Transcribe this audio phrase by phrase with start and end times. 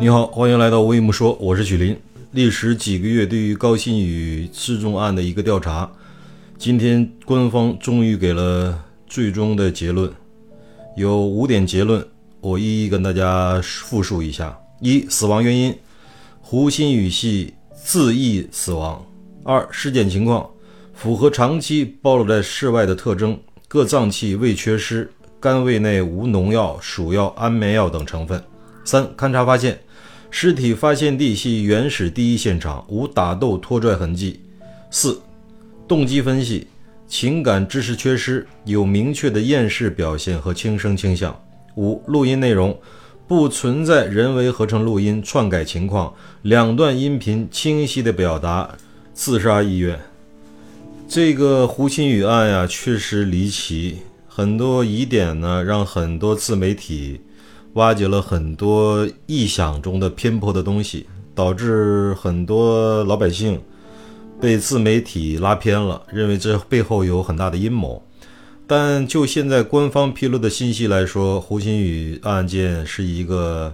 [0.00, 1.94] 你好，欢迎来到微木说，我是许林。
[2.30, 5.92] 历时几个月对于高新宇失踪案的一个调查，
[6.56, 10.10] 今天官方终于给了最终的结论，
[10.96, 12.02] 有五点结论，
[12.40, 15.76] 我一一跟大家复述一下：一、死亡原因，
[16.40, 19.04] 胡新宇系自缢死亡；
[19.44, 20.48] 二、尸检情况，
[20.94, 23.38] 符合长期暴露在室外的特征，
[23.68, 28.40] 各脏器未缺失，肝胃内无农药、鼠药、安眠药等成分；
[28.82, 29.78] 三、勘查发现。
[30.30, 34.40] 尸体发现地系原始第一现场，无打斗拖拽痕迹。
[34.90, 35.20] 四、
[35.88, 36.68] 动机分析，
[37.08, 41.38] 情感知识缺失，有明确的厌世表现和轻生倾向。
[41.76, 42.78] 五、录音内容，
[43.26, 48.76] 不存在人为合成录音、篡改情况，两段音频清晰地表达
[49.12, 49.98] 自杀意愿。
[51.08, 57.20] 这个胡鑫宇案呀，确实离奇，很多疑点呢，让很多自媒体。
[57.74, 63.60] 挖掘了很多臆想中的偏颇的东西，导致很多老百姓
[64.40, 68.02] 被自媒体拉偏了，认为这背后有很大的阴谋。
[68.66, 73.72] 但就现在官方披露的信息来说，胡鑫宇案件是一个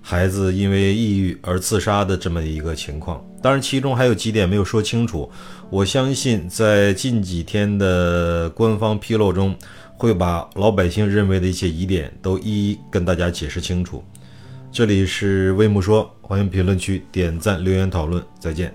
[0.00, 3.22] 孩子因为抑郁而自杀的这么一个情况。
[3.42, 5.30] 当然，其中还有几点没有说清楚。
[5.70, 9.54] 我相信在近几天的官方披露中。
[10.00, 14.02] 会把老百姓认为的一些疑点都一一跟大家解释清楚。
[14.72, 18.74] 这里是微木说，欢迎评论区点赞留言讨论，再见。